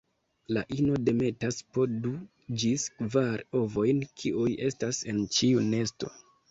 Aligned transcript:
La 0.55 0.61
ino 0.77 0.95
demetas 1.09 1.59
po 1.75 1.85
du 2.07 2.15
ĝis 2.65 2.89
kvar 3.03 3.47
ovojn 3.63 4.05
kiuj 4.23 4.51
estas 4.73 5.07
en 5.15 5.27
ĉiu 5.39 5.69
nesto. 5.75 6.17